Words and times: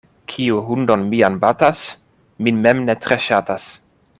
Kiu 0.31 0.55
hundon 0.69 1.03
mian 1.11 1.37
batas, 1.45 1.83
min 2.47 2.61
mem 2.65 2.83
ne 2.89 2.97
tre 3.05 3.23
ŝatas. 3.27 3.73